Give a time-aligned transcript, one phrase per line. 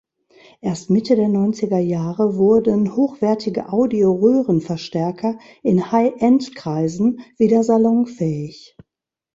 [0.61, 8.75] Erst Mitte der neunziger Jahre wurden hochwertige Audio-Röhrenverstärker in High-End-Kreisen wieder salonfähig.